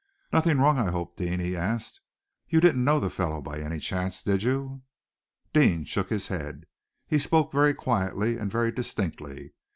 [0.33, 2.01] "Nothing wrong, I hope, Deane?" he asked.
[2.49, 4.81] "You didn't know the fellow, by any chance, did you?"
[5.53, 6.65] Deane shook his head.
[7.05, 9.53] He spoke very quietly and very distinctly.